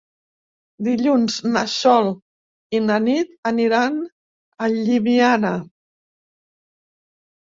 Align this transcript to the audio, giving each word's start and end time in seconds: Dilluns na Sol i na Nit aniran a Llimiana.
Dilluns 0.85 1.33
na 1.55 1.61
Sol 1.73 2.07
i 2.77 2.79
na 2.85 2.95
Nit 3.07 3.35
aniran 3.49 3.99
a 3.99 4.71
Llimiana. 4.77 5.53